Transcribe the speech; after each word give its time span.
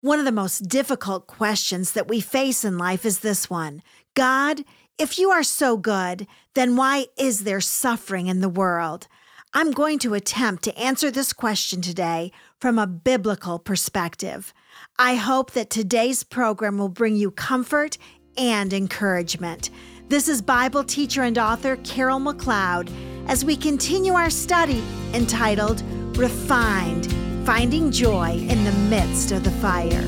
One 0.00 0.20
of 0.20 0.24
the 0.24 0.30
most 0.30 0.68
difficult 0.68 1.26
questions 1.26 1.90
that 1.92 2.06
we 2.06 2.20
face 2.20 2.64
in 2.64 2.78
life 2.78 3.04
is 3.04 3.18
this 3.18 3.50
one 3.50 3.82
God, 4.14 4.62
if 4.96 5.18
you 5.18 5.30
are 5.30 5.42
so 5.42 5.76
good, 5.76 6.28
then 6.54 6.76
why 6.76 7.06
is 7.18 7.42
there 7.42 7.60
suffering 7.60 8.28
in 8.28 8.40
the 8.40 8.48
world? 8.48 9.08
I'm 9.54 9.72
going 9.72 9.98
to 10.00 10.14
attempt 10.14 10.62
to 10.64 10.78
answer 10.78 11.10
this 11.10 11.32
question 11.32 11.80
today 11.82 12.30
from 12.60 12.78
a 12.78 12.86
biblical 12.86 13.58
perspective. 13.58 14.54
I 15.00 15.16
hope 15.16 15.50
that 15.52 15.68
today's 15.68 16.22
program 16.22 16.78
will 16.78 16.88
bring 16.88 17.16
you 17.16 17.32
comfort 17.32 17.98
and 18.36 18.72
encouragement. 18.72 19.70
This 20.08 20.28
is 20.28 20.42
Bible 20.42 20.84
teacher 20.84 21.22
and 21.22 21.36
author 21.36 21.74
Carol 21.78 22.20
McLeod 22.20 22.88
as 23.26 23.44
we 23.44 23.56
continue 23.56 24.12
our 24.12 24.30
study 24.30 24.80
entitled 25.12 25.82
Refined 26.16 27.17
finding 27.48 27.90
joy 27.90 28.32
in 28.50 28.62
the 28.62 28.72
midst 28.90 29.32
of 29.32 29.42
the 29.42 29.50
fire. 29.52 30.04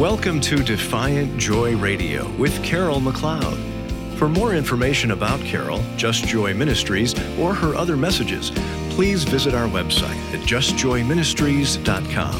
Welcome 0.00 0.40
to 0.40 0.64
Defiant 0.64 1.38
Joy 1.38 1.76
Radio 1.76 2.28
with 2.32 2.60
Carol 2.64 2.98
McLeod. 2.98 3.56
For 4.18 4.28
more 4.28 4.56
information 4.56 5.12
about 5.12 5.38
Carol, 5.42 5.80
Just 5.96 6.24
Joy 6.24 6.54
Ministries, 6.54 7.14
or 7.38 7.54
her 7.54 7.76
other 7.76 7.96
messages, 7.96 8.50
please 8.90 9.22
visit 9.22 9.54
our 9.54 9.68
website 9.68 10.18
at 10.34 10.40
justjoyministries.com. 10.40 12.34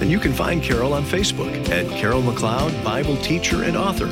And 0.00 0.10
you 0.10 0.18
can 0.18 0.32
find 0.32 0.60
Carol 0.60 0.92
on 0.92 1.04
Facebook 1.04 1.68
at 1.68 1.88
Carol 2.00 2.22
McLeod, 2.22 2.82
Bible 2.82 3.16
teacher 3.18 3.62
and 3.62 3.76
author. 3.76 4.08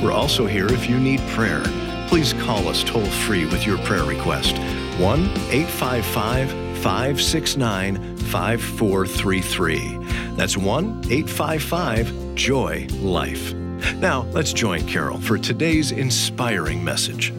We're 0.00 0.12
also 0.12 0.46
here 0.46 0.68
if 0.72 0.88
you 0.88 1.00
need 1.00 1.18
prayer. 1.30 1.64
Please 2.06 2.32
call 2.32 2.68
us 2.68 2.84
toll 2.84 3.06
free 3.06 3.44
with 3.46 3.66
your 3.66 3.78
prayer 3.78 4.04
request 4.04 4.54
1 5.00 5.20
855 5.50 6.50
569 6.82 8.16
5433. 8.18 9.98
That's 10.36 10.58
1 10.58 10.88
855 11.10 12.34
Joy 12.34 12.86
Life. 13.00 13.54
Now, 13.96 14.26
let's 14.32 14.52
join 14.52 14.86
Carol 14.86 15.18
for 15.18 15.38
today's 15.38 15.90
inspiring 15.90 16.84
message. 16.84 17.32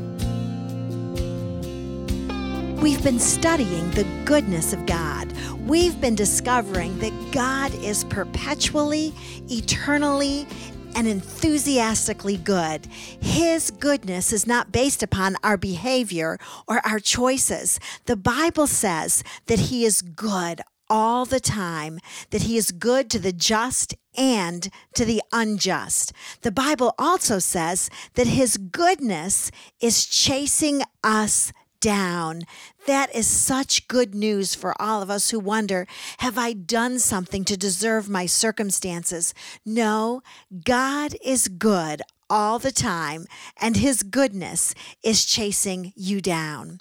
We've 2.81 3.03
been 3.03 3.19
studying 3.19 3.91
the 3.91 4.07
goodness 4.25 4.73
of 4.73 4.87
God. 4.87 5.31
We've 5.67 6.01
been 6.01 6.15
discovering 6.15 6.97
that 6.97 7.13
God 7.31 7.75
is 7.75 8.05
perpetually, 8.05 9.13
eternally, 9.51 10.47
and 10.95 11.07
enthusiastically 11.07 12.37
good. 12.37 12.85
His 13.19 13.71
goodness 13.71 14.31
is 14.33 14.47
not 14.47 14.71
based 14.71 15.03
upon 15.03 15.35
our 15.43 15.57
behavior 15.57 16.37
or 16.67 16.85
our 16.85 16.99
choices. 16.99 17.79
The 18.05 18.15
Bible 18.15 18.67
says 18.67 19.23
that 19.47 19.59
He 19.59 19.85
is 19.85 20.01
good 20.01 20.61
all 20.89 21.25
the 21.25 21.39
time, 21.39 21.99
that 22.31 22.43
He 22.43 22.57
is 22.57 22.71
good 22.71 23.09
to 23.11 23.19
the 23.19 23.31
just 23.31 23.95
and 24.17 24.69
to 24.93 25.05
the 25.05 25.21
unjust. 25.31 26.11
The 26.41 26.51
Bible 26.51 26.93
also 26.99 27.39
says 27.39 27.89
that 28.15 28.27
His 28.27 28.57
goodness 28.57 29.51
is 29.79 30.05
chasing 30.05 30.81
us 31.03 31.53
down. 31.81 32.43
That 32.87 33.13
is 33.13 33.27
such 33.27 33.87
good 33.89 34.15
news 34.15 34.55
for 34.55 34.79
all 34.81 35.01
of 35.01 35.09
us 35.09 35.31
who 35.31 35.39
wonder 35.39 35.87
Have 36.19 36.37
I 36.37 36.53
done 36.53 36.99
something 36.99 37.43
to 37.45 37.57
deserve 37.57 38.07
my 38.07 38.25
circumstances? 38.25 39.33
No, 39.65 40.21
God 40.63 41.15
is 41.23 41.47
good 41.49 42.01
all 42.31 42.59
the 42.59 42.71
time, 42.71 43.27
and 43.59 43.75
His 43.75 44.03
goodness 44.03 44.73
is 45.03 45.25
chasing 45.25 45.91
you 45.97 46.21
down. 46.21 46.79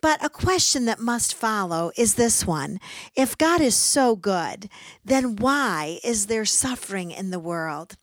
But 0.00 0.24
a 0.24 0.28
question 0.28 0.84
that 0.84 1.00
must 1.00 1.34
follow 1.34 1.90
is 1.96 2.14
this 2.14 2.46
one 2.46 2.80
If 3.14 3.36
God 3.36 3.60
is 3.60 3.74
so 3.74 4.16
good, 4.16 4.68
then 5.04 5.36
why 5.36 5.98
is 6.04 6.26
there 6.26 6.44
suffering 6.44 7.10
in 7.10 7.30
the 7.30 7.38
world? 7.38 7.96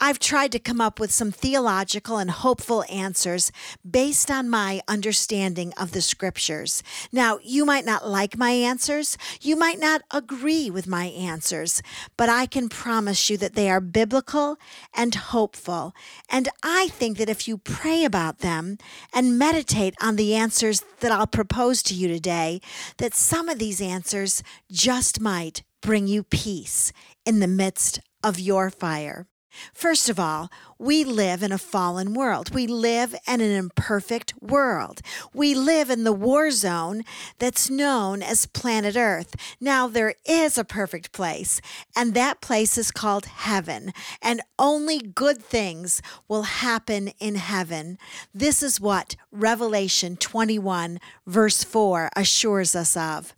I've 0.00 0.18
tried 0.18 0.52
to 0.52 0.58
come 0.58 0.80
up 0.80 1.00
with 1.00 1.10
some 1.10 1.32
theological 1.32 2.18
and 2.18 2.30
hopeful 2.30 2.84
answers 2.90 3.50
based 3.88 4.30
on 4.30 4.48
my 4.48 4.80
understanding 4.88 5.72
of 5.76 5.92
the 5.92 6.02
scriptures. 6.02 6.82
Now, 7.12 7.38
you 7.42 7.64
might 7.64 7.84
not 7.84 8.06
like 8.06 8.38
my 8.38 8.50
answers, 8.50 9.16
you 9.40 9.56
might 9.56 9.78
not 9.78 10.02
agree 10.10 10.70
with 10.70 10.86
my 10.86 11.06
answers, 11.06 11.82
but 12.16 12.28
I 12.28 12.46
can 12.46 12.68
promise 12.68 13.30
you 13.30 13.36
that 13.38 13.54
they 13.54 13.70
are 13.70 13.80
biblical 13.80 14.58
and 14.94 15.14
hopeful. 15.14 15.94
And 16.36 16.50
I 16.62 16.88
think 16.88 17.16
that 17.16 17.30
if 17.30 17.48
you 17.48 17.56
pray 17.56 18.04
about 18.04 18.40
them 18.40 18.76
and 19.14 19.38
meditate 19.38 19.94
on 20.02 20.16
the 20.16 20.34
answers 20.34 20.84
that 21.00 21.10
I'll 21.10 21.26
propose 21.26 21.82
to 21.84 21.94
you 21.94 22.08
today 22.08 22.60
that 22.98 23.14
some 23.14 23.48
of 23.48 23.58
these 23.58 23.80
answers 23.80 24.42
just 24.70 25.18
might 25.18 25.62
bring 25.80 26.06
you 26.06 26.22
peace 26.22 26.92
in 27.24 27.40
the 27.40 27.46
midst 27.46 28.00
of 28.22 28.38
your 28.38 28.68
fire. 28.68 29.26
First 29.72 30.10
of 30.10 30.20
all, 30.20 30.50
we 30.78 31.04
live 31.04 31.42
in 31.42 31.52
a 31.52 31.58
fallen 31.58 32.12
world. 32.12 32.54
We 32.54 32.66
live 32.66 33.14
in 33.26 33.40
an 33.40 33.50
imperfect 33.50 34.34
world. 34.40 35.00
We 35.32 35.54
live 35.54 35.90
in 35.90 36.04
the 36.04 36.12
war 36.12 36.50
zone 36.50 37.02
that's 37.38 37.70
known 37.70 38.22
as 38.22 38.46
planet 38.46 38.96
Earth. 38.96 39.34
Now, 39.60 39.88
there 39.88 40.14
is 40.24 40.58
a 40.58 40.64
perfect 40.64 41.12
place, 41.12 41.60
and 41.94 42.14
that 42.14 42.40
place 42.40 42.76
is 42.76 42.90
called 42.90 43.26
heaven, 43.26 43.92
and 44.20 44.42
only 44.58 44.98
good 44.98 45.42
things 45.42 46.02
will 46.28 46.42
happen 46.42 47.08
in 47.18 47.36
heaven. 47.36 47.98
This 48.34 48.62
is 48.62 48.80
what 48.80 49.16
Revelation 49.32 50.16
21, 50.16 51.00
verse 51.26 51.64
4, 51.64 52.10
assures 52.16 52.76
us 52.76 52.96
of 52.96 53.34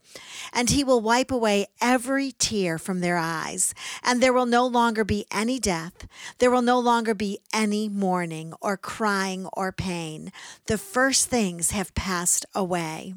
and 0.53 0.71
he 0.71 0.85
will 0.85 1.01
wipe 1.01 1.31
away 1.31 1.67
every 1.81 2.33
tear 2.33 2.79
from 2.79 3.01
their 3.01 3.17
eyes, 3.17 3.75
and 4.03 4.23
there 4.23 4.33
will 4.33 4.47
no 4.47 4.67
longer 4.67 5.05
be 5.05 5.27
any 5.31 5.59
death. 5.59 6.07
There 6.39 6.51
will 6.51 6.63
no 6.63 6.79
longer 6.79 7.15
be 7.15 7.28
any 7.53 7.89
mourning 7.89 8.55
or 8.61 8.77
crying 8.77 9.47
or 9.53 9.73
pain. 9.73 10.33
The 10.67 10.79
first 10.79 11.29
things 11.29 11.71
have 11.73 11.95
passed 11.95 12.47
away. 12.55 13.15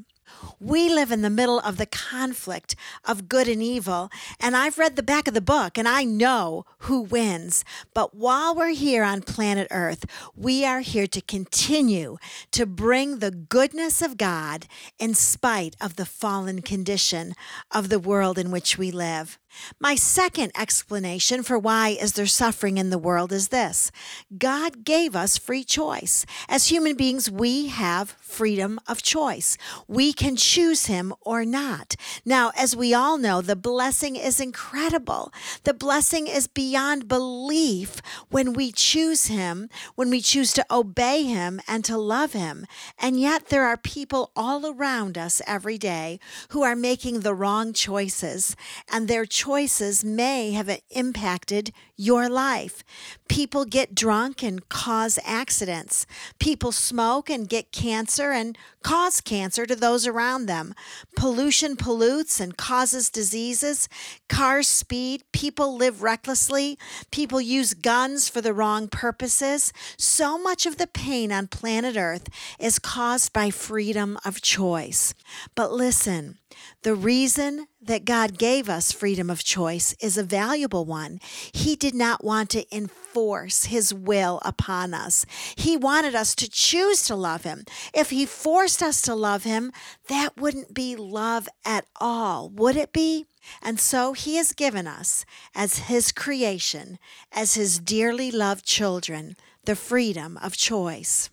We 0.59 0.89
live 0.89 1.11
in 1.11 1.21
the 1.21 1.29
middle 1.29 1.59
of 1.59 1.77
the 1.77 1.85
conflict 1.85 2.75
of 3.03 3.27
good 3.27 3.47
and 3.47 3.61
evil, 3.61 4.09
and 4.39 4.55
I've 4.55 4.77
read 4.77 4.95
the 4.95 5.03
back 5.03 5.27
of 5.27 5.33
the 5.33 5.41
book 5.41 5.77
and 5.77 5.87
I 5.87 6.03
know 6.03 6.65
who 6.79 7.01
wins. 7.01 7.65
But 7.93 8.15
while 8.15 8.55
we're 8.55 8.69
here 8.69 9.03
on 9.03 9.21
planet 9.21 9.67
Earth, 9.71 10.05
we 10.35 10.65
are 10.65 10.81
here 10.81 11.07
to 11.07 11.21
continue 11.21 12.17
to 12.51 12.65
bring 12.65 13.19
the 13.19 13.31
goodness 13.31 14.01
of 14.01 14.17
God 14.17 14.67
in 14.99 15.13
spite 15.13 15.75
of 15.81 15.95
the 15.95 16.05
fallen 16.05 16.61
condition 16.61 17.33
of 17.71 17.89
the 17.89 17.99
world 17.99 18.37
in 18.37 18.51
which 18.51 18.77
we 18.77 18.91
live. 18.91 19.39
My 19.79 19.95
second 19.95 20.51
explanation 20.57 21.43
for 21.43 21.57
why 21.57 21.89
is 21.89 22.13
there 22.13 22.25
suffering 22.25 22.77
in 22.77 22.89
the 22.89 22.97
world 22.97 23.31
is 23.33 23.49
this. 23.49 23.91
God 24.37 24.85
gave 24.85 25.15
us 25.15 25.37
free 25.37 25.63
choice. 25.63 26.25
As 26.47 26.67
human 26.67 26.95
beings, 26.95 27.29
we 27.29 27.67
have 27.67 28.15
freedom 28.31 28.79
of 28.87 29.03
choice. 29.03 29.57
We 29.87 30.13
can 30.13 30.35
choose 30.35 30.85
him 30.85 31.13
or 31.21 31.43
not. 31.43 31.95
Now, 32.25 32.51
as 32.57 32.75
we 32.75 32.93
all 32.93 33.17
know, 33.17 33.41
the 33.41 33.55
blessing 33.55 34.15
is 34.15 34.39
incredible. 34.39 35.33
The 35.63 35.73
blessing 35.73 36.27
is 36.27 36.47
beyond 36.47 37.07
belief 37.07 38.01
when 38.29 38.53
we 38.53 38.71
choose 38.71 39.27
him, 39.27 39.69
when 39.95 40.09
we 40.09 40.21
choose 40.21 40.53
to 40.53 40.65
obey 40.71 41.23
him 41.23 41.59
and 41.67 41.83
to 41.85 41.97
love 41.97 42.33
him. 42.33 42.65
And 42.97 43.19
yet 43.19 43.49
there 43.49 43.65
are 43.65 43.77
people 43.77 44.31
all 44.35 44.65
around 44.65 45.17
us 45.17 45.41
every 45.45 45.77
day 45.77 46.19
who 46.49 46.63
are 46.63 46.75
making 46.75 47.19
the 47.19 47.35
wrong 47.35 47.73
choices 47.73 48.55
and 48.91 49.07
their 49.07 49.25
choices 49.25 50.03
may 50.03 50.51
have 50.51 50.79
impacted 50.89 51.73
your 52.01 52.27
life. 52.27 52.83
People 53.29 53.63
get 53.63 53.93
drunk 53.93 54.41
and 54.41 54.67
cause 54.69 55.19
accidents. 55.23 56.07
People 56.39 56.71
smoke 56.71 57.29
and 57.29 57.47
get 57.47 57.71
cancer 57.71 58.31
and 58.31 58.57
cause 58.83 59.21
cancer 59.21 59.67
to 59.67 59.75
those 59.75 60.07
around 60.07 60.47
them. 60.47 60.73
Pollution 61.15 61.75
pollutes 61.75 62.39
and 62.39 62.57
causes 62.57 63.11
diseases. 63.11 63.87
Cars 64.27 64.67
speed. 64.67 65.23
People 65.31 65.77
live 65.77 66.01
recklessly. 66.01 66.79
People 67.11 67.39
use 67.39 67.75
guns 67.75 68.27
for 68.27 68.41
the 68.41 68.53
wrong 68.53 68.87
purposes. 68.87 69.71
So 69.95 70.39
much 70.39 70.65
of 70.65 70.77
the 70.77 70.87
pain 70.87 71.31
on 71.31 71.47
planet 71.47 71.95
Earth 71.97 72.29
is 72.59 72.79
caused 72.79 73.31
by 73.31 73.51
freedom 73.51 74.17
of 74.25 74.41
choice. 74.41 75.13
But 75.53 75.71
listen, 75.71 76.39
the 76.81 76.95
reason 76.95 77.67
that 77.81 78.05
God 78.05 78.37
gave 78.37 78.69
us 78.69 78.91
freedom 78.91 79.29
of 79.29 79.43
choice 79.43 79.95
is 79.99 80.17
a 80.17 80.23
valuable 80.23 80.85
one. 80.85 81.19
He 81.51 81.75
did 81.75 81.95
not 81.95 82.23
want 82.23 82.49
to 82.51 82.75
enforce 82.75 83.65
His 83.65 83.93
will 83.93 84.39
upon 84.45 84.93
us. 84.93 85.25
He 85.55 85.77
wanted 85.77 86.13
us 86.13 86.35
to 86.35 86.49
choose 86.49 87.03
to 87.05 87.15
love 87.15 87.43
Him. 87.43 87.63
If 87.93 88.11
He 88.11 88.25
forced 88.25 88.83
us 88.83 89.01
to 89.03 89.15
love 89.15 89.43
Him, 89.43 89.71
that 90.07 90.37
wouldn't 90.37 90.73
be 90.73 90.95
love 90.95 91.49
at 91.65 91.85
all, 91.99 92.49
would 92.49 92.75
it 92.75 92.93
be? 92.93 93.25
And 93.61 93.79
so 93.79 94.13
He 94.13 94.35
has 94.35 94.53
given 94.53 94.85
us, 94.85 95.25
as 95.55 95.79
His 95.79 96.11
creation, 96.11 96.99
as 97.31 97.55
His 97.55 97.79
dearly 97.79 98.29
loved 98.31 98.65
children, 98.65 99.35
the 99.65 99.75
freedom 99.75 100.37
of 100.37 100.55
choice. 100.55 101.29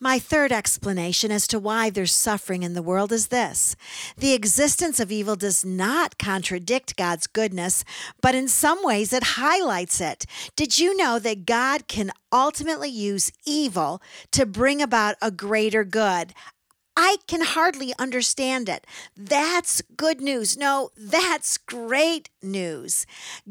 My 0.00 0.18
third 0.18 0.52
explanation 0.52 1.30
as 1.30 1.46
to 1.48 1.58
why 1.58 1.90
there's 1.90 2.12
suffering 2.12 2.62
in 2.62 2.74
the 2.74 2.82
world 2.82 3.12
is 3.12 3.28
this 3.28 3.76
the 4.16 4.32
existence 4.32 4.98
of 5.00 5.12
evil 5.12 5.36
does 5.36 5.64
not 5.64 6.18
contradict 6.18 6.96
God's 6.96 7.26
goodness, 7.26 7.84
but 8.20 8.34
in 8.34 8.48
some 8.48 8.82
ways 8.82 9.12
it 9.12 9.22
highlights 9.22 10.00
it. 10.00 10.26
Did 10.56 10.78
you 10.78 10.96
know 10.96 11.18
that 11.18 11.46
God 11.46 11.88
can 11.88 12.10
ultimately 12.32 12.90
use 12.90 13.32
evil 13.44 14.02
to 14.32 14.46
bring 14.46 14.82
about 14.82 15.16
a 15.22 15.30
greater 15.30 15.84
good? 15.84 16.34
I 16.96 17.16
can 17.26 17.40
hardly 17.40 17.94
understand 17.98 18.68
it. 18.68 18.86
That's 19.16 19.82
good 19.96 20.20
news. 20.20 20.56
No, 20.56 20.90
that's 20.96 21.56
great 21.56 22.28
news. 22.42 23.06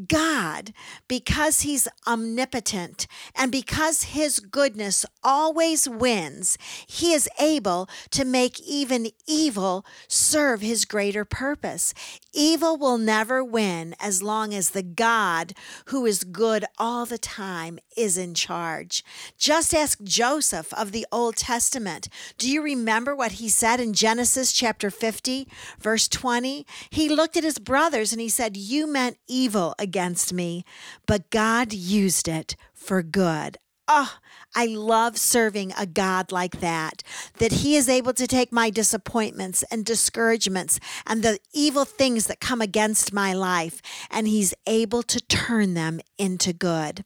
God, 0.07 0.73
because 1.07 1.61
He's 1.61 1.87
omnipotent 2.05 3.07
and 3.35 3.51
because 3.51 4.03
His 4.03 4.39
goodness 4.39 5.05
always 5.23 5.89
wins, 5.89 6.57
He 6.85 7.13
is 7.13 7.27
able 7.39 7.89
to 8.11 8.25
make 8.25 8.59
even 8.61 9.07
evil 9.27 9.85
serve 10.07 10.61
His 10.61 10.85
greater 10.85 11.25
purpose. 11.25 11.93
Evil 12.33 12.77
will 12.77 12.97
never 12.97 13.43
win 13.43 13.95
as 13.99 14.21
long 14.21 14.53
as 14.53 14.69
the 14.69 14.83
God 14.83 15.53
who 15.85 16.05
is 16.05 16.23
good 16.23 16.63
all 16.77 17.05
the 17.05 17.17
time 17.17 17.79
is 17.97 18.17
in 18.17 18.33
charge. 18.33 19.03
Just 19.37 19.73
ask 19.73 20.01
Joseph 20.03 20.73
of 20.73 20.91
the 20.91 21.07
Old 21.11 21.37
Testament. 21.37 22.07
Do 22.37 22.49
you 22.49 22.61
remember 22.61 23.15
what 23.15 23.30
he 23.33 23.49
said 23.49 23.79
in 23.79 23.93
Genesis 23.93 24.51
chapter 24.51 24.89
50, 24.89 25.47
verse 25.79 26.07
20? 26.07 26.65
He 26.89 27.09
looked 27.09 27.37
at 27.37 27.43
his 27.43 27.59
brothers 27.59 28.11
and 28.11 28.21
he 28.21 28.29
said, 28.29 28.57
You 28.57 28.87
meant 28.87 29.17
evil 29.27 29.75
against 29.79 30.33
me, 30.33 30.63
but 31.05 31.29
God 31.29 31.73
used 31.73 32.27
it 32.27 32.55
for 32.73 33.01
good. 33.03 33.57
Oh, 33.87 34.17
I 34.55 34.65
love 34.65 35.17
serving 35.17 35.73
a 35.77 35.85
God 35.85 36.31
like 36.31 36.59
that, 36.59 37.03
that 37.37 37.51
He 37.51 37.75
is 37.75 37.87
able 37.87 38.13
to 38.13 38.27
take 38.27 38.51
my 38.51 38.69
disappointments 38.69 39.63
and 39.71 39.85
discouragements 39.85 40.79
and 41.05 41.23
the 41.23 41.39
evil 41.53 41.85
things 41.85 42.27
that 42.27 42.39
come 42.39 42.61
against 42.61 43.13
my 43.13 43.33
life, 43.33 43.81
and 44.09 44.27
He's 44.27 44.53
able 44.67 45.03
to 45.03 45.21
turn 45.21 45.73
them 45.73 46.01
into 46.17 46.53
good. 46.53 47.03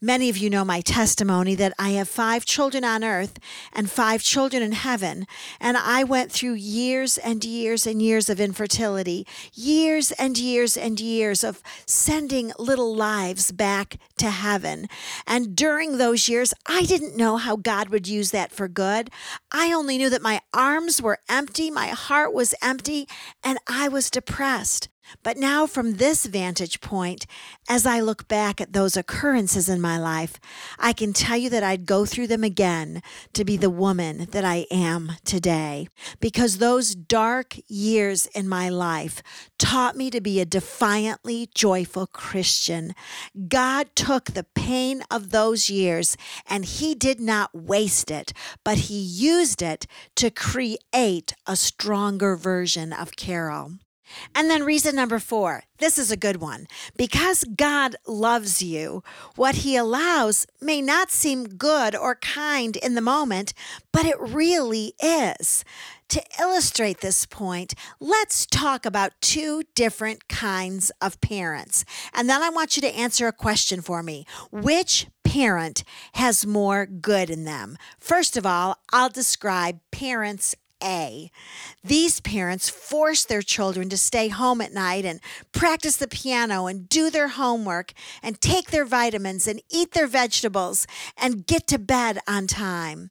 Many 0.00 0.28
of 0.28 0.36
you 0.36 0.50
know 0.50 0.64
my 0.64 0.80
testimony 0.80 1.54
that 1.54 1.72
I 1.78 1.90
have 1.90 2.08
five 2.08 2.44
children 2.44 2.84
on 2.84 3.04
earth 3.04 3.38
and 3.72 3.90
five 3.90 4.22
children 4.22 4.62
in 4.62 4.72
heaven, 4.72 5.26
and 5.60 5.76
I 5.76 6.04
went 6.04 6.32
through 6.32 6.54
years 6.54 7.18
and 7.18 7.44
years 7.44 7.86
and 7.86 8.02
years 8.02 8.28
of 8.28 8.40
infertility, 8.40 9.26
years 9.54 10.12
and 10.12 10.36
years 10.38 10.76
and 10.76 11.00
years 11.00 11.44
of 11.44 11.62
sending 11.86 12.52
little 12.58 12.94
lives 12.94 13.52
back 13.52 13.96
to 14.18 14.30
heaven. 14.30 14.88
And 15.26 15.56
during 15.56 15.98
those 15.98 16.28
years, 16.28 16.52
I 16.66 16.73
didn't 16.82 17.16
know 17.16 17.36
how 17.36 17.56
God 17.56 17.88
would 17.88 18.08
use 18.08 18.30
that 18.32 18.52
for 18.52 18.68
good. 18.68 19.10
I 19.52 19.72
only 19.72 19.98
knew 19.98 20.10
that 20.10 20.22
my 20.22 20.40
arms 20.52 21.00
were 21.00 21.18
empty, 21.28 21.70
my 21.70 21.88
heart 21.88 22.34
was 22.34 22.54
empty, 22.62 23.06
and 23.42 23.58
I 23.68 23.88
was 23.88 24.10
depressed. 24.10 24.88
But 25.22 25.36
now, 25.36 25.66
from 25.66 25.94
this 25.94 26.26
vantage 26.26 26.80
point, 26.80 27.26
as 27.68 27.86
I 27.86 28.00
look 28.00 28.28
back 28.28 28.60
at 28.60 28.72
those 28.72 28.96
occurrences 28.96 29.68
in 29.68 29.80
my 29.80 29.98
life, 29.98 30.40
I 30.78 30.92
can 30.92 31.12
tell 31.12 31.36
you 31.36 31.50
that 31.50 31.62
I'd 31.62 31.86
go 31.86 32.04
through 32.04 32.26
them 32.28 32.44
again 32.44 33.02
to 33.32 33.44
be 33.44 33.56
the 33.56 33.70
woman 33.70 34.28
that 34.30 34.44
I 34.44 34.66
am 34.70 35.12
today. 35.24 35.88
Because 36.20 36.58
those 36.58 36.94
dark 36.94 37.56
years 37.68 38.26
in 38.26 38.48
my 38.48 38.68
life 38.68 39.22
taught 39.58 39.96
me 39.96 40.10
to 40.10 40.20
be 40.20 40.40
a 40.40 40.46
defiantly 40.46 41.48
joyful 41.54 42.06
Christian. 42.06 42.94
God 43.48 43.88
took 43.94 44.26
the 44.26 44.44
pain 44.44 45.02
of 45.10 45.30
those 45.30 45.70
years 45.70 46.16
and 46.48 46.64
He 46.64 46.94
did 46.94 47.20
not 47.20 47.54
waste 47.54 48.10
it, 48.10 48.32
but 48.64 48.78
He 48.78 48.98
used 48.98 49.62
it 49.62 49.86
to 50.16 50.30
create 50.30 51.34
a 51.46 51.56
stronger 51.56 52.36
version 52.36 52.92
of 52.92 53.16
Carol. 53.16 53.72
And 54.34 54.50
then 54.50 54.64
reason 54.64 54.96
number 54.96 55.18
four 55.18 55.64
this 55.78 55.98
is 55.98 56.10
a 56.10 56.16
good 56.16 56.36
one. 56.36 56.66
Because 56.96 57.44
God 57.44 57.96
loves 58.06 58.62
you, 58.62 59.02
what 59.36 59.56
He 59.56 59.76
allows 59.76 60.46
may 60.60 60.80
not 60.80 61.10
seem 61.10 61.44
good 61.44 61.96
or 61.96 62.14
kind 62.14 62.76
in 62.76 62.94
the 62.94 63.00
moment, 63.00 63.52
but 63.92 64.06
it 64.06 64.16
really 64.20 64.94
is. 65.02 65.64
To 66.08 66.22
illustrate 66.38 67.00
this 67.00 67.26
point, 67.26 67.74
let's 67.98 68.46
talk 68.46 68.86
about 68.86 69.12
two 69.20 69.62
different 69.74 70.28
kinds 70.28 70.92
of 71.00 71.20
parents. 71.20 71.84
And 72.12 72.28
then 72.28 72.42
I 72.42 72.50
want 72.50 72.76
you 72.76 72.82
to 72.82 72.94
answer 72.94 73.26
a 73.26 73.32
question 73.32 73.80
for 73.80 74.02
me. 74.02 74.24
Which 74.52 75.08
parent 75.24 75.82
has 76.14 76.46
more 76.46 76.86
good 76.86 77.30
in 77.30 77.44
them? 77.44 77.78
First 77.98 78.36
of 78.36 78.46
all, 78.46 78.78
I'll 78.92 79.08
describe 79.08 79.80
parents 79.90 80.54
a. 80.82 81.30
These 81.82 82.20
parents 82.20 82.68
force 82.68 83.24
their 83.24 83.42
children 83.42 83.88
to 83.88 83.96
stay 83.96 84.28
home 84.28 84.60
at 84.60 84.72
night 84.72 85.04
and 85.04 85.20
practice 85.52 85.96
the 85.96 86.08
piano 86.08 86.66
and 86.66 86.88
do 86.88 87.10
their 87.10 87.28
homework 87.28 87.92
and 88.22 88.40
take 88.40 88.70
their 88.70 88.84
vitamins 88.84 89.46
and 89.46 89.62
eat 89.70 89.92
their 89.92 90.06
vegetables 90.06 90.86
and 91.16 91.46
get 91.46 91.66
to 91.68 91.78
bed 91.78 92.18
on 92.26 92.46
time. 92.46 93.10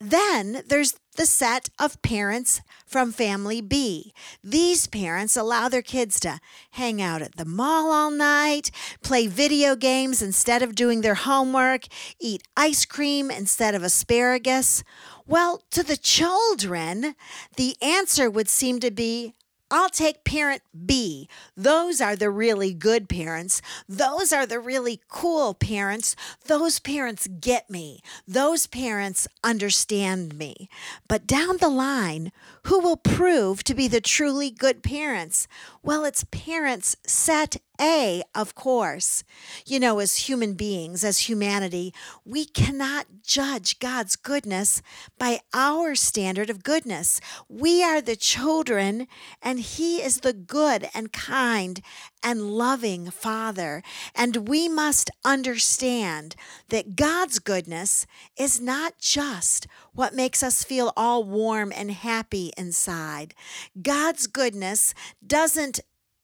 Then 0.00 0.62
there's 0.66 0.94
the 1.16 1.26
set 1.26 1.68
of 1.80 2.00
parents 2.00 2.60
from 2.86 3.10
family 3.10 3.60
B. 3.60 4.12
These 4.42 4.86
parents 4.86 5.36
allow 5.36 5.68
their 5.68 5.82
kids 5.82 6.20
to 6.20 6.38
hang 6.70 7.02
out 7.02 7.22
at 7.22 7.36
the 7.36 7.44
mall 7.44 7.90
all 7.90 8.12
night, 8.12 8.70
play 9.02 9.26
video 9.26 9.74
games 9.74 10.22
instead 10.22 10.62
of 10.62 10.76
doing 10.76 11.00
their 11.00 11.16
homework, 11.16 11.86
eat 12.20 12.44
ice 12.56 12.84
cream 12.84 13.32
instead 13.32 13.74
of 13.74 13.82
asparagus. 13.82 14.84
Well, 15.26 15.62
to 15.72 15.82
the 15.82 15.96
children, 15.96 17.16
the 17.56 17.76
answer 17.82 18.30
would 18.30 18.48
seem 18.48 18.78
to 18.80 18.92
be 18.92 19.34
I'll 19.70 19.90
take 19.90 20.24
parent 20.24 20.62
B. 20.86 21.28
Those 21.56 22.00
are 22.00 22.16
the 22.16 22.30
really 22.30 22.72
good 22.72 23.08
parents. 23.08 23.60
Those 23.88 24.32
are 24.32 24.46
the 24.46 24.60
really 24.60 25.00
cool 25.08 25.52
parents. 25.52 26.16
Those 26.46 26.78
parents 26.78 27.28
get 27.40 27.68
me. 27.68 28.00
Those 28.26 28.66
parents 28.66 29.28
understand 29.44 30.38
me. 30.38 30.70
But 31.06 31.26
down 31.26 31.58
the 31.58 31.68
line, 31.68 32.32
who 32.64 32.80
will 32.80 32.96
prove 32.96 33.62
to 33.64 33.74
be 33.74 33.88
the 33.88 34.00
truly 34.00 34.50
good 34.50 34.82
parents? 34.82 35.46
Well, 35.82 36.04
it's 36.04 36.24
parents 36.24 36.96
set 37.06 37.58
A, 37.80 38.22
of 38.34 38.54
course. 38.54 39.24
You 39.66 39.78
know, 39.78 39.98
as 39.98 40.28
human 40.28 40.54
beings, 40.54 41.04
as 41.04 41.28
humanity, 41.28 41.94
we 42.24 42.44
cannot 42.44 43.06
judge 43.24 43.78
God's 43.78 44.16
goodness 44.16 44.82
by 45.18 45.40
our 45.54 45.94
standard 45.94 46.50
of 46.50 46.64
goodness. 46.64 47.20
We 47.48 47.84
are 47.84 48.00
the 48.00 48.16
children, 48.16 49.06
and 49.40 49.60
He 49.60 50.02
is 50.02 50.20
the 50.20 50.32
good 50.32 50.88
and 50.94 51.12
kind 51.12 51.80
and 52.22 52.50
loving 52.50 53.10
Father. 53.10 53.82
And 54.14 54.48
we 54.48 54.68
must 54.68 55.10
understand 55.24 56.34
that 56.70 56.96
God's 56.96 57.38
goodness 57.38 58.06
is 58.36 58.60
not 58.60 58.98
just 58.98 59.66
what 59.92 60.14
makes 60.14 60.42
us 60.42 60.64
feel 60.64 60.92
all 60.96 61.22
warm 61.22 61.72
and 61.74 61.90
happy 61.90 62.52
inside. 62.56 63.34
God's 63.80 64.26
goodness 64.26 64.94
doesn't 65.24 65.80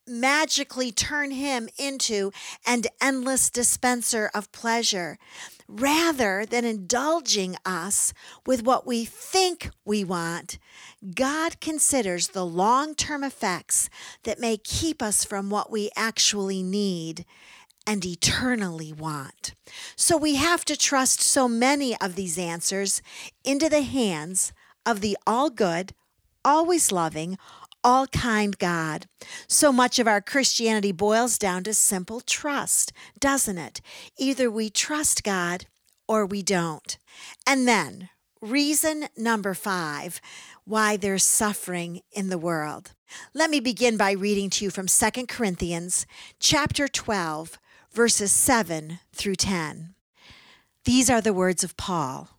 magically 0.07 0.93
turn 0.93 1.31
him 1.31 1.69
into 1.79 2.31
an 2.67 2.83
endless 3.01 3.51
dispenser 3.51 4.31
of 4.35 4.53
pleasure. 4.53 5.19
Rather 5.67 6.45
than 6.45 6.65
indulging 6.65 7.57
us 7.65 8.13
with 8.47 8.63
what 8.63 8.87
we 8.87 9.05
think 9.05 9.71
we 9.85 10.05
want, 10.05 10.59
God 11.15 11.61
considers 11.61 12.29
the 12.29 12.45
long 12.45 12.95
term 12.95 13.25
effects 13.25 13.89
that 14.25 14.39
may 14.39 14.57
keep 14.59 15.03
us 15.03 15.25
from 15.25 15.49
what 15.49 15.71
we 15.71 15.91
actually 15.97 16.63
need 16.63 17.25
and 17.87 18.05
eternally 18.05 18.93
want. 18.93 19.55
So 19.97 20.17
we 20.17 20.37
have 20.37 20.65
to 20.67 20.77
trust 20.77 21.21
so 21.21 21.49
many 21.49 21.99
of 22.01 22.15
these 22.15 22.39
answers 22.39 23.03
into 23.45 23.69
the 23.69 23.83
hands 23.83 24.53
of 24.87 25.01
the 25.01 25.17
all 25.27 25.51
good, 25.51 25.95
always 26.45 26.93
loving, 26.93 27.39
all 27.85 28.07
kind 28.09 28.59
God. 28.59 29.07
So 29.47 29.71
much 29.71 29.99
of 29.99 30.09
our 30.09 30.21
Christianity 30.21 30.91
boils 30.91 31.39
down 31.39 31.63
to 31.65 31.75
simple 31.75 32.21
trust, 32.21 32.93
doesn't 33.21 33.59
it? 33.59 33.81
Either 34.19 34.51
we 34.51 34.71
trust 34.71 35.23
God 35.23 35.67
or 36.09 36.27
we 36.27 36.43
don't. 36.43 36.97
And 37.47 37.69
then, 37.69 38.09
reason 38.41 39.07
number 39.17 39.55
five 39.55 40.21
why 40.65 40.97
there's 40.97 41.23
suffering 41.23 42.01
in 42.11 42.31
the 42.31 42.39
world. 42.39 42.93
Let 43.35 43.51
me 43.51 43.61
begin 43.61 43.99
by 43.99 44.13
reading 44.13 44.49
to 44.51 44.65
you 44.65 44.71
from 44.71 44.87
2 44.87 45.27
Corinthians 45.27 46.07
chapter 46.41 46.89
12 46.89 47.59
verses 47.93 48.33
7 48.33 48.99
through 49.15 49.37
10. 49.37 49.95
These 50.85 51.11
are 51.11 51.21
the 51.21 51.35
words 51.35 51.63
of 51.63 51.77
Paul 51.77 52.34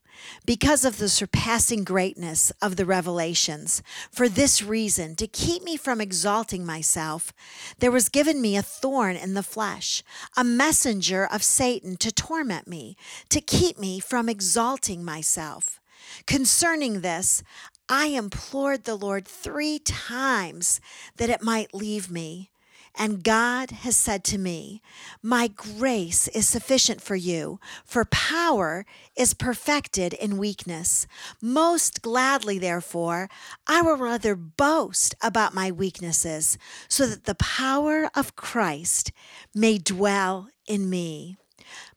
because 0.46 0.86
of 0.86 0.98
the 0.98 1.10
surpassing 1.10 1.84
greatness 1.84 2.52
of 2.62 2.76
the 2.76 2.86
revelations. 2.86 3.82
For 4.12 4.28
this 4.30 4.62
reason, 4.62 5.16
to 5.16 5.28
keep 5.28 5.64
me 5.64 5.78
from 5.78 6.02
exalting 6.02 6.66
myself, 6.66 7.34
there 7.80 7.92
was 7.92 8.10
given 8.10 8.42
me 8.42 8.56
a 8.56 8.62
thorn 8.62 9.16
in 9.16 9.34
the 9.34 9.44
flesh, 9.44 10.04
a 10.38 10.44
messenger 10.44 11.26
of 11.26 11.44
Satan 11.44 11.98
to 11.98 12.12
torment 12.12 12.68
me, 12.68 12.96
to 13.30 13.42
keep 13.42 13.80
me 13.80 14.00
from 14.00 14.30
exalting 14.30 15.04
myself. 15.04 15.80
Concerning 16.26 17.02
this, 17.02 17.44
I 17.90 18.08
implored 18.08 18.84
the 18.84 18.96
Lord 18.96 19.28
three 19.28 19.80
times 19.80 20.82
that 21.18 21.30
it 21.30 21.44
might 21.44 21.74
leave 21.74 22.10
me. 22.10 22.52
And 22.98 23.24
God 23.24 23.72
has 23.72 23.96
said 23.96 24.24
to 24.26 24.38
me, 24.38 24.82
My 25.22 25.48
grace 25.48 26.28
is 26.30 26.48
sufficient 26.48 27.02
for 27.02 27.16
you, 27.16 27.60
for 27.84 28.06
power 28.06 28.86
is 29.18 29.34
perfected 29.34 30.14
in 30.14 30.38
weakness. 30.38 31.06
Most 31.42 32.02
gladly, 32.02 32.58
therefore, 32.58 33.30
I 33.68 33.82
will 33.82 33.98
rather 33.98 34.36
boast 34.36 35.14
about 35.22 35.54
my 35.54 35.72
weaknesses, 35.72 36.58
so 36.88 37.06
that 37.08 37.26
the 37.26 37.36
power 37.36 38.10
of 38.16 38.36
Christ 38.36 39.12
may 39.54 39.78
dwell 39.78 40.50
in 40.66 40.90
me. 40.90 41.38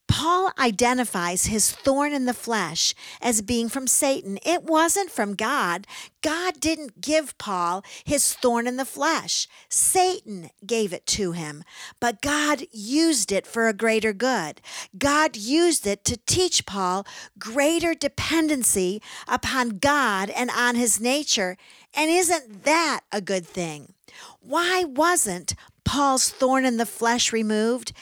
Paul 0.09 0.53
identifies 0.59 1.47
his 1.47 1.71
thorn 1.71 2.13
in 2.13 2.25
the 2.25 2.35
flesh 2.35 2.95
as 3.21 3.43
being 3.43 3.69
from 3.69 3.87
Satan. 3.87 4.39
It 4.45 4.65
wasn't 4.65 5.11
from 5.11 5.35
God. 5.35 5.87
God 6.23 6.59
didn't 6.59 7.01
give 7.01 7.37
Paul 7.39 7.85
his 8.05 8.35
thorn 8.35 8.67
in 8.67 8.77
the 8.77 8.85
flesh. 8.85 9.47
Satan 9.69 10.51
gave 10.67 10.93
it 10.93 11.07
to 11.07 11.33
him, 11.33 11.63
but 12.01 12.23
God 12.23 12.65
used 12.73 13.31
it 13.31 13.47
for 13.47 13.69
a 13.69 13.75
greater 13.75 14.13
good. 14.13 14.61
God 14.97 15.37
used 15.37 15.87
it 15.87 16.05
to 16.07 16.17
teach 16.27 16.67
Paul 16.67 17.07
greater 17.39 17.95
dependency 17.95 19.01
upon 19.29 19.79
God 19.79 20.31
and 20.31 20.51
on 20.51 20.75
his 20.75 21.01
nature. 21.01 21.57
And 21.95 22.11
isn't 22.11 22.65
that 22.65 23.01
a 23.13 23.21
good 23.21 23.47
thing? 23.47 23.93
Why 24.41 24.85
wasn't 24.85 25.55
Paul's 25.85 26.29
thorn 26.29 26.65
in 26.65 26.77
the 26.77 26.87
flesh 26.87 27.33
removed? 27.33 27.93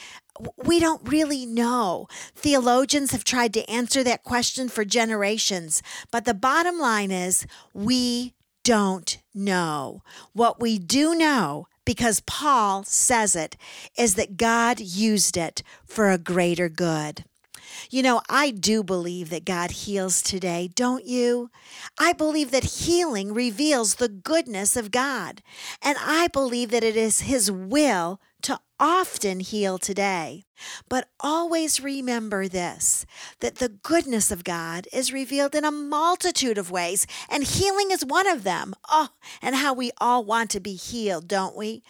We 0.57 0.79
don't 0.79 1.07
really 1.07 1.45
know. 1.45 2.07
Theologians 2.35 3.11
have 3.11 3.23
tried 3.23 3.53
to 3.53 3.69
answer 3.69 4.03
that 4.03 4.23
question 4.23 4.69
for 4.69 4.85
generations, 4.85 5.81
but 6.11 6.25
the 6.25 6.33
bottom 6.33 6.79
line 6.79 7.11
is 7.11 7.45
we 7.73 8.33
don't 8.63 9.19
know. 9.33 10.03
What 10.33 10.59
we 10.59 10.77
do 10.77 11.15
know, 11.15 11.67
because 11.85 12.19
Paul 12.21 12.83
says 12.83 13.35
it, 13.35 13.55
is 13.97 14.15
that 14.15 14.37
God 14.37 14.79
used 14.79 15.37
it 15.37 15.63
for 15.85 16.09
a 16.09 16.17
greater 16.17 16.67
good. 16.67 17.23
You 17.89 18.03
know, 18.03 18.21
I 18.29 18.51
do 18.51 18.83
believe 18.83 19.29
that 19.29 19.45
God 19.45 19.71
heals 19.71 20.21
today, 20.21 20.69
don't 20.73 21.05
you? 21.05 21.49
I 21.97 22.13
believe 22.13 22.51
that 22.51 22.63
healing 22.63 23.33
reveals 23.33 23.95
the 23.95 24.09
goodness 24.09 24.75
of 24.75 24.91
God. 24.91 25.41
And 25.81 25.97
I 26.01 26.27
believe 26.27 26.71
that 26.71 26.83
it 26.83 26.97
is 26.97 27.21
His 27.21 27.51
will 27.51 28.19
often 28.79 29.39
heal 29.39 29.77
today. 29.77 30.45
But 30.89 31.09
always 31.19 31.79
remember 31.79 32.47
this 32.47 33.05
that 33.39 33.55
the 33.55 33.69
goodness 33.69 34.31
of 34.31 34.43
God 34.43 34.87
is 34.91 35.13
revealed 35.13 35.55
in 35.55 35.65
a 35.65 35.71
multitude 35.71 36.57
of 36.57 36.71
ways, 36.71 37.05
and 37.29 37.43
healing 37.43 37.91
is 37.91 38.05
one 38.05 38.27
of 38.27 38.43
them. 38.43 38.73
Oh, 38.89 39.09
and 39.41 39.55
how 39.55 39.73
we 39.73 39.91
all 39.99 40.23
want 40.23 40.49
to 40.51 40.59
be 40.59 40.73
healed, 40.73 41.27
don't 41.27 41.55
we? 41.55 41.83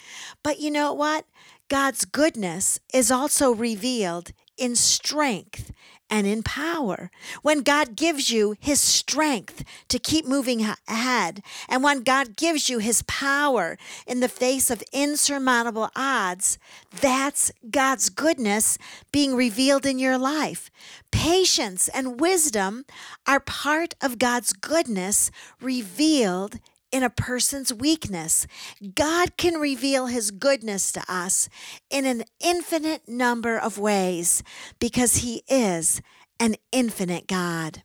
But 0.44 0.60
you 0.60 0.72
know 0.72 0.94
what? 0.94 1.25
God's 1.70 2.06
goodness 2.06 2.79
is 2.94 3.12
also 3.12 3.53
revealed 3.53 4.32
in 4.58 4.75
strength 4.75 5.72
and 6.09 6.25
in 6.25 6.43
power. 6.43 7.11
When 7.41 7.61
God 7.61 7.95
gives 7.95 8.29
you 8.31 8.55
his 8.59 8.79
strength 8.79 9.63
to 9.89 9.99
keep 9.99 10.25
moving 10.25 10.65
ahead, 10.87 11.41
and 11.67 11.83
when 11.83 12.03
God 12.03 12.35
gives 12.35 12.69
you 12.69 12.79
his 12.79 13.03
power 13.03 13.77
in 14.05 14.19
the 14.19 14.29
face 14.29 14.69
of 14.69 14.83
insurmountable 14.91 15.89
odds, 15.95 16.57
that's 17.01 17.51
God's 17.69 18.09
goodness 18.09 18.77
being 19.11 19.35
revealed 19.35 19.85
in 19.85 19.99
your 19.99 20.17
life. 20.17 20.69
Patience 21.11 21.87
and 21.89 22.19
wisdom 22.19 22.85
are 23.25 23.39
part 23.39 23.95
of 24.01 24.19
God's 24.19 24.53
goodness 24.53 25.31
revealed 25.61 26.59
in 26.97 27.03
a 27.03 27.09
person's 27.11 27.71
weakness. 27.71 28.47
God 28.95 29.37
can 29.37 29.59
reveal 29.59 30.07
his 30.07 30.31
goodness 30.31 30.91
to 30.93 31.03
us 31.07 31.47
in 31.91 32.05
an 32.05 32.23
infinite 32.43 33.07
number 33.07 33.55
of 33.55 33.77
ways 33.77 34.41
because 34.79 35.17
he 35.17 35.43
is 35.47 36.01
an 36.39 36.55
infinite 36.71 37.27
God. 37.27 37.83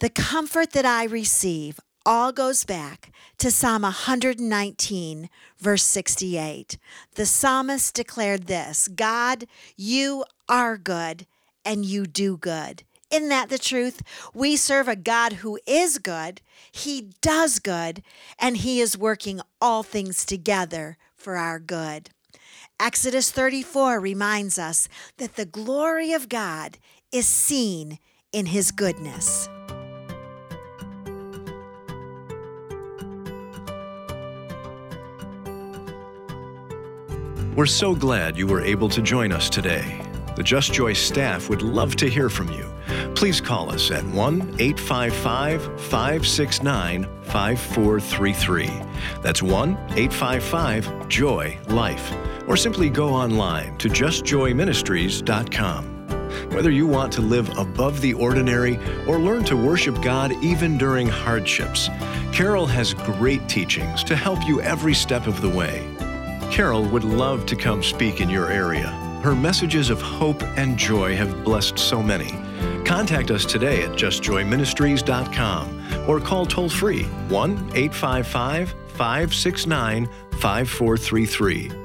The 0.00 0.10
comfort 0.10 0.72
that 0.72 0.84
I 0.84 1.04
receive 1.04 1.78
all 2.04 2.32
goes 2.32 2.64
back 2.64 3.12
to 3.38 3.50
Psalm 3.50 3.82
119, 3.82 5.30
verse 5.60 5.84
68. 5.84 6.78
The 7.14 7.26
psalmist 7.26 7.94
declared 7.94 8.48
this 8.48 8.88
God, 8.88 9.44
you 9.76 10.24
are 10.48 10.76
good 10.76 11.28
and 11.64 11.84
you 11.84 12.06
do 12.06 12.36
good. 12.36 12.82
Isn't 13.10 13.28
that 13.28 13.48
the 13.48 13.58
truth? 13.58 14.02
We 14.32 14.56
serve 14.56 14.86
a 14.86 14.94
God 14.94 15.34
who 15.34 15.58
is 15.66 15.98
good, 15.98 16.40
He 16.70 17.10
does 17.20 17.58
good, 17.58 18.02
and 18.38 18.58
He 18.58 18.80
is 18.80 18.96
working 18.96 19.40
all 19.60 19.82
things 19.82 20.24
together 20.24 20.96
for 21.16 21.36
our 21.36 21.58
good. 21.58 22.10
Exodus 22.78 23.32
34 23.32 23.98
reminds 23.98 24.58
us 24.58 24.88
that 25.16 25.34
the 25.34 25.44
glory 25.44 26.12
of 26.12 26.28
God 26.28 26.78
is 27.10 27.26
seen 27.26 27.98
in 28.32 28.46
His 28.46 28.70
goodness. 28.70 29.48
We're 37.56 37.66
so 37.66 37.96
glad 37.96 38.38
you 38.38 38.46
were 38.46 38.62
able 38.62 38.88
to 38.88 39.02
join 39.02 39.32
us 39.32 39.50
today. 39.50 40.00
The 40.36 40.44
Just 40.44 40.72
Joy 40.72 40.94
staff 40.94 41.50
would 41.50 41.60
love 41.60 41.96
to 41.96 42.08
hear 42.08 42.30
from 42.30 42.48
you. 42.50 42.72
Please 43.20 43.38
call 43.38 43.70
us 43.70 43.90
at 43.90 44.02
1 44.02 44.56
855 44.58 45.78
569 45.78 47.04
5433. 47.24 48.70
That's 49.20 49.42
1 49.42 49.72
855 49.94 51.06
Joy 51.06 51.58
Life. 51.68 52.14
Or 52.48 52.56
simply 52.56 52.88
go 52.88 53.10
online 53.10 53.76
to 53.76 53.90
justjoyministries.com. 53.90 55.84
Whether 56.48 56.70
you 56.70 56.86
want 56.86 57.12
to 57.12 57.20
live 57.20 57.58
above 57.58 58.00
the 58.00 58.14
ordinary 58.14 58.78
or 59.06 59.18
learn 59.18 59.44
to 59.44 59.54
worship 59.54 60.00
God 60.00 60.32
even 60.42 60.78
during 60.78 61.06
hardships, 61.06 61.90
Carol 62.32 62.64
has 62.64 62.94
great 62.94 63.46
teachings 63.50 64.02
to 64.04 64.16
help 64.16 64.42
you 64.48 64.62
every 64.62 64.94
step 64.94 65.26
of 65.26 65.42
the 65.42 65.50
way. 65.50 65.86
Carol 66.50 66.88
would 66.88 67.04
love 67.04 67.44
to 67.44 67.54
come 67.54 67.82
speak 67.82 68.22
in 68.22 68.30
your 68.30 68.50
area. 68.50 68.88
Her 69.22 69.34
messages 69.34 69.90
of 69.90 70.00
hope 70.00 70.42
and 70.56 70.78
joy 70.78 71.16
have 71.16 71.44
blessed 71.44 71.78
so 71.78 72.02
many. 72.02 72.34
Contact 72.84 73.30
us 73.30 73.44
today 73.44 73.82
at 73.82 73.90
justjoyministries.com 73.90 76.08
or 76.08 76.20
call 76.20 76.46
toll 76.46 76.68
free 76.68 77.04
1 77.04 77.50
855 77.74 78.74
569 78.88 80.08
5433. 80.40 81.80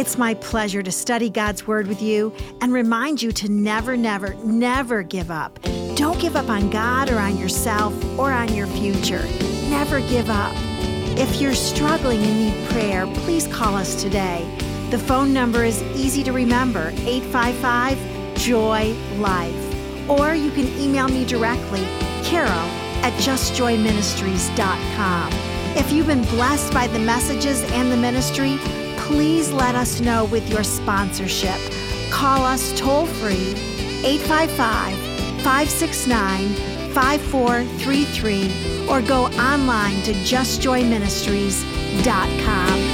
It's 0.00 0.16
my 0.16 0.32
pleasure 0.32 0.82
to 0.82 0.90
study 0.90 1.28
God's 1.28 1.66
Word 1.66 1.86
with 1.86 2.00
you 2.00 2.34
and 2.62 2.72
remind 2.72 3.20
you 3.20 3.32
to 3.32 3.50
never, 3.50 3.98
never, 3.98 4.32
never 4.36 5.02
give 5.02 5.30
up. 5.30 5.58
Don't 5.94 6.18
give 6.18 6.36
up 6.36 6.48
on 6.48 6.70
God 6.70 7.10
or 7.10 7.18
on 7.18 7.36
yourself 7.36 7.92
or 8.18 8.32
on 8.32 8.54
your 8.54 8.66
future. 8.66 9.22
Never 9.68 10.00
give 10.08 10.30
up. 10.30 10.56
If 11.20 11.38
you're 11.38 11.54
struggling 11.54 12.22
and 12.22 12.38
need 12.38 12.66
prayer, 12.70 13.06
please 13.06 13.46
call 13.46 13.74
us 13.74 14.02
today. 14.02 14.48
The 14.88 14.98
phone 14.98 15.34
number 15.34 15.64
is 15.64 15.82
easy 15.94 16.22
to 16.22 16.32
remember 16.32 16.94
855 17.04 17.98
Joy 18.36 18.94
Life. 19.18 20.08
Or 20.08 20.34
you 20.34 20.50
can 20.50 20.66
email 20.80 21.08
me 21.08 21.26
directly, 21.26 21.82
carol 22.24 22.48
at 23.04 23.12
justjoyministries.com. 23.20 25.32
If 25.76 25.92
you've 25.92 26.06
been 26.06 26.24
blessed 26.24 26.72
by 26.72 26.86
the 26.86 27.00
messages 27.00 27.70
and 27.72 27.92
the 27.92 27.98
ministry, 27.98 28.56
please 28.96 29.52
let 29.52 29.74
us 29.74 30.00
know 30.00 30.24
with 30.24 30.48
your 30.48 30.64
sponsorship. 30.64 31.60
Call 32.08 32.46
us 32.46 32.72
toll 32.80 33.04
free 33.04 33.52
855 34.06 34.96
569 35.44 36.69
5433 36.94 38.88
or 38.88 39.02
go 39.02 39.24
online 39.38 40.00
to 40.02 40.12
justjoyministries.com. 40.12 42.89